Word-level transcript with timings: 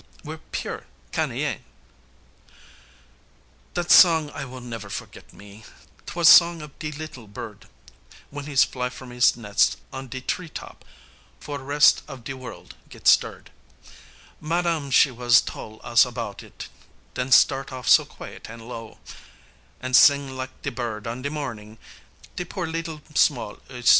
We're 0.23 0.37
de 0.37 0.41
pure 0.51 0.85
Canayen! 1.11 1.59
Dat 3.75 3.91
song 3.91 4.31
I 4.31 4.45
will 4.45 4.59
never 4.59 4.89
forget 4.89 5.31
me, 5.31 5.63
't 6.07 6.15
was 6.15 6.27
song 6.27 6.63
of 6.63 6.79
de 6.79 6.89
leetle 6.91 7.27
bird, 7.27 7.67
W'en 8.33 8.47
he's 8.47 8.63
fly 8.63 8.89
from 8.89 9.11
it's 9.11 9.37
nes' 9.37 9.77
on 9.93 10.07
de 10.07 10.19
tree 10.19 10.49
top, 10.49 10.83
'fore 11.39 11.59
res' 11.59 12.01
of 12.07 12.23
de 12.23 12.33
worl' 12.33 12.69
get 12.89 13.07
stirred, 13.07 13.51
Ma 14.39 14.63
dam 14.63 14.89
she 14.89 15.11
was 15.11 15.39
tole 15.39 15.79
us 15.83 16.03
about 16.03 16.41
it, 16.41 16.67
den 17.13 17.31
start 17.31 17.71
off 17.71 17.87
so 17.87 18.03
quiet 18.03 18.49
an' 18.49 18.61
low, 18.67 18.97
An' 19.81 19.93
sing 19.93 20.35
lak 20.35 20.63
de 20.63 20.71
bird 20.71 21.05
on 21.05 21.21
de 21.21 21.29
morning, 21.29 21.77
de 22.35 22.43
poor 22.43 22.65
leetle 22.65 23.03
small 23.13 23.57
oiseau. 23.69 23.89